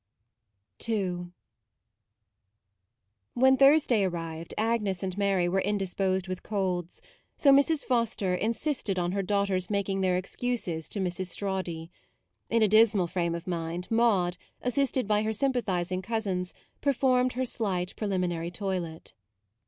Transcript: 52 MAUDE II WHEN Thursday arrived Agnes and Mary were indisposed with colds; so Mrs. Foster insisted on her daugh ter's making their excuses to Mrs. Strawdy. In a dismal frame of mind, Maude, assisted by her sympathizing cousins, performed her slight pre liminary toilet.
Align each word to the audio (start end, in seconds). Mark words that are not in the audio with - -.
52 0.79 0.95
MAUDE 1.15 1.21
II 1.27 1.31
WHEN 3.35 3.57
Thursday 3.57 4.03
arrived 4.03 4.55
Agnes 4.57 5.03
and 5.03 5.15
Mary 5.15 5.47
were 5.47 5.61
indisposed 5.61 6.27
with 6.27 6.41
colds; 6.41 7.03
so 7.37 7.51
Mrs. 7.51 7.85
Foster 7.85 8.33
insisted 8.33 8.97
on 8.97 9.11
her 9.11 9.21
daugh 9.21 9.45
ter's 9.45 9.69
making 9.69 10.01
their 10.01 10.17
excuses 10.17 10.89
to 10.89 10.99
Mrs. 10.99 11.27
Strawdy. 11.27 11.91
In 12.49 12.63
a 12.63 12.67
dismal 12.67 13.05
frame 13.05 13.35
of 13.35 13.45
mind, 13.45 13.87
Maude, 13.91 14.37
assisted 14.63 15.07
by 15.07 15.21
her 15.21 15.33
sympathizing 15.33 16.01
cousins, 16.01 16.55
performed 16.81 17.33
her 17.33 17.45
slight 17.45 17.95
pre 17.95 18.07
liminary 18.07 18.51
toilet. 18.51 19.13